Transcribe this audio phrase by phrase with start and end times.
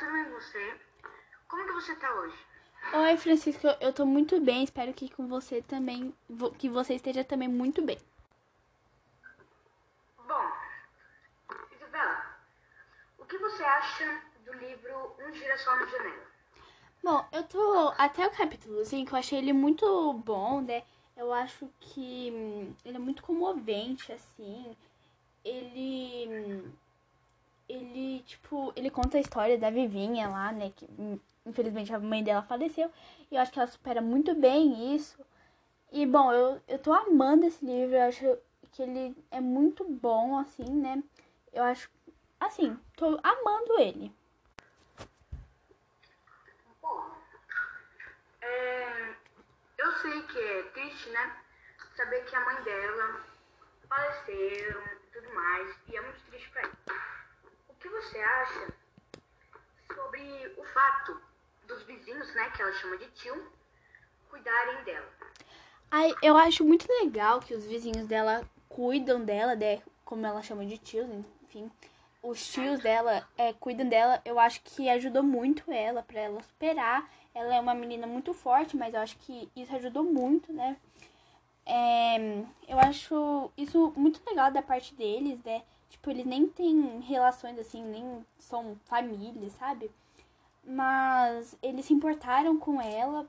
[0.00, 0.80] Tudo bem com você?
[1.46, 2.38] Como que você tá hoje?
[2.94, 4.64] Oi, Francisco, eu tô muito bem.
[4.64, 6.14] Espero que com você também,
[6.58, 7.98] que você esteja também muito bem.
[10.26, 10.52] Bom,
[11.76, 12.34] Isabela,
[13.18, 16.26] o que você acha do livro Um Girassol na Janela?
[17.04, 20.82] Bom, eu tô até o capítulo 5, eu achei ele muito bom, né?
[21.14, 24.74] Eu acho que hum, ele é muito comovente, assim.
[25.44, 26.72] Ele.
[27.70, 30.72] Ele, tipo, ele conta a história da Vivinha lá, né?
[30.74, 30.88] Que
[31.46, 32.90] infelizmente a mãe dela faleceu.
[33.30, 35.24] E eu acho que ela supera muito bem isso.
[35.92, 38.38] E bom, eu, eu tô amando esse livro, eu acho
[38.72, 41.02] que ele é muito bom, assim, né?
[41.52, 41.88] Eu acho.
[42.40, 44.12] Assim, tô amando ele.
[46.82, 47.12] Bom,
[48.40, 49.14] é,
[49.78, 51.36] eu sei que é triste, né?
[51.96, 53.24] Saber que a mãe dela
[53.88, 55.76] faleceu e tudo mais.
[55.88, 56.99] E é muito triste pra ele.
[58.22, 58.72] Acha
[59.94, 61.20] sobre o fato
[61.66, 63.52] dos vizinhos, né, que ela chama de tio,
[64.28, 65.08] cuidarem dela?
[65.90, 70.64] Ai, eu acho muito legal que os vizinhos dela cuidam dela, né, como ela chama
[70.64, 71.70] de tios, enfim.
[72.22, 77.08] Os tios dela é, cuidam dela, eu acho que ajudou muito ela para ela superar.
[77.34, 80.76] Ela é uma menina muito forte, mas eu acho que isso ajudou muito, né?
[81.66, 82.16] É,
[82.68, 85.62] eu acho isso muito legal da parte deles, né?
[85.88, 89.90] Tipo, eles nem têm relações assim, nem são família, sabe?
[90.64, 93.28] Mas eles se importaram com ela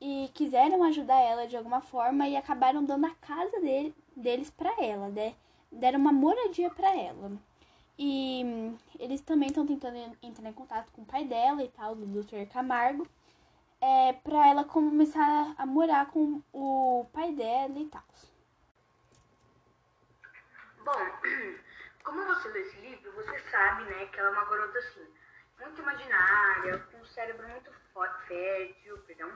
[0.00, 4.82] e quiseram ajudar ela de alguma forma e acabaram dando a casa dele, deles para
[4.82, 5.34] ela, né?
[5.70, 7.32] Deram uma moradia para ela.
[7.98, 12.06] E eles também estão tentando entrar em contato com o pai dela e tal, do
[12.06, 12.46] Dr.
[12.52, 13.06] Camargo,
[13.84, 18.02] é, pra ela começar a morar com o pai dela e tal.
[20.78, 21.18] Bom,
[22.02, 25.06] como você lê esse livro, você sabe, né, que ela é uma garota assim,
[25.60, 27.70] muito imaginária, com um cérebro muito
[28.26, 29.30] fértil, perdão.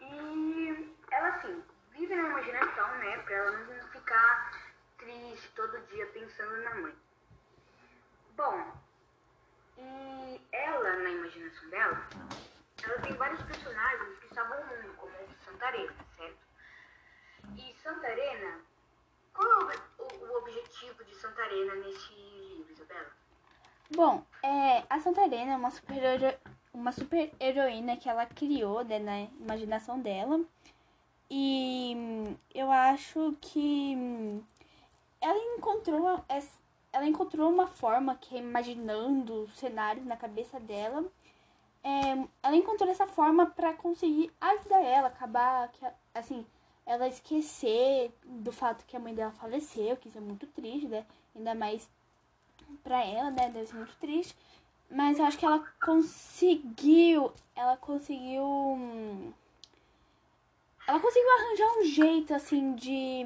[0.00, 4.52] E ela, assim, vive na imaginação, né, pra ela não ficar
[4.98, 6.94] triste todo dia pensando na mãe.
[8.36, 8.72] Bom,
[9.78, 12.08] e ela, na imaginação dela,
[12.84, 15.12] ela tem vários personagens que estavam no mundo, como
[15.44, 16.38] Santarena, certo?
[17.56, 18.60] E Santarena,
[19.32, 21.14] qual é o, o objetivo de
[21.72, 23.10] Nesse livro, Isabela?
[23.96, 26.38] Bom, é, a Santarena é uma super,
[26.74, 30.40] uma super heroína que ela criou né, na imaginação dela.
[31.30, 34.42] E hum, eu acho que hum,
[35.20, 36.22] ela encontrou
[36.92, 41.04] ela encontrou uma forma que imaginando cenários na cabeça dela.
[41.82, 45.70] É, ela encontrou essa forma para conseguir ajudar ela, acabar
[46.14, 46.46] assim,
[46.86, 51.06] ela esquecer do fato que a mãe dela faleceu, que isso é muito triste, né?
[51.34, 51.88] Ainda mais
[52.82, 53.50] pra ela, né?
[53.50, 54.36] Deve ser muito triste.
[54.90, 57.32] Mas eu acho que ela conseguiu.
[57.56, 58.44] Ela conseguiu.
[60.86, 63.24] Ela conseguiu arranjar um jeito, assim, de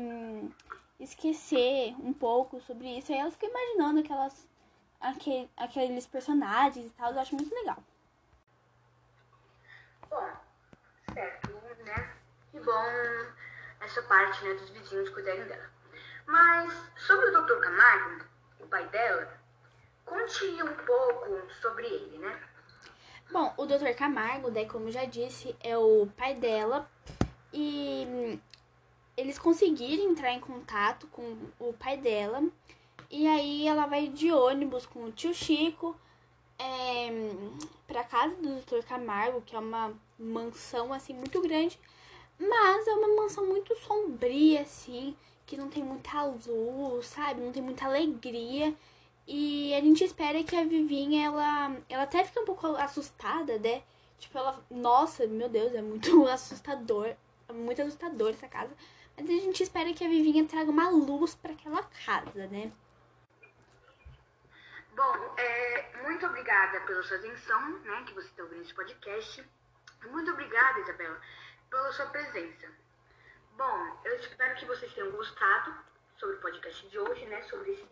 [1.01, 3.13] esquecer um pouco sobre isso.
[3.13, 4.49] Aí ela fica imaginando aquelas,
[5.01, 7.13] aquele, aqueles personagens e tal.
[7.13, 7.79] Eu acho muito legal.
[10.09, 10.31] Bom,
[11.13, 11.51] certo,
[11.85, 12.15] né?
[12.53, 13.39] Que bom
[13.89, 15.71] essa parte, né, dos vizinhos cuidarem dela.
[16.27, 17.59] Mas sobre o Dr.
[17.59, 18.25] Camargo,
[18.61, 19.33] o pai dela,
[20.05, 22.39] conte um pouco sobre ele, né?
[23.31, 23.95] Bom, o Dr.
[23.97, 26.89] Camargo, daí como já disse, é o pai dela
[27.53, 28.39] e
[29.17, 32.43] eles conseguiram entrar em contato com o pai dela
[33.11, 35.97] e aí ela vai de ônibus com o tio Chico
[36.59, 37.09] é,
[37.87, 38.87] pra casa do Dr.
[38.87, 41.79] Camargo, que é uma mansão assim muito grande,
[42.39, 45.17] mas é uma mansão muito sombria assim,
[45.47, 47.41] que não tem muita luz, sabe?
[47.41, 48.75] Não tem muita alegria.
[49.27, 53.83] E a gente espera que a Vivinha, ela, ela até fica um pouco assustada, né?
[54.19, 57.15] Tipo, ela, nossa, meu Deus, é muito assustador.
[57.49, 58.75] É muito assustador essa casa.
[59.17, 62.71] Mas a gente espera que a Vivinha traga uma luz para aquela casa, né?
[64.95, 68.05] Bom, é, muito obrigada pela sua atenção, né?
[68.07, 69.45] Que você está ouvindo esse podcast.
[70.11, 71.21] Muito obrigada, Isabela,
[71.71, 72.69] pela sua presença.
[73.57, 75.75] Bom, eu espero que vocês tenham gostado
[76.17, 77.43] sobre o podcast de hoje, né?
[77.43, 77.87] Sobre esse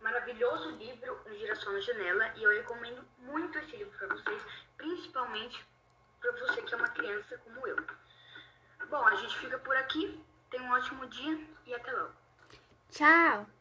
[0.00, 2.32] maravilhoso livro Um Girassol na Janela.
[2.36, 4.42] E eu recomendo muito esse livro para vocês,
[4.76, 5.64] principalmente
[6.20, 7.76] para você que é uma criança como eu.
[8.88, 10.22] Bom, a gente fica por aqui.
[10.50, 12.12] Tenha um ótimo dia e até logo.
[12.90, 13.53] Tchau!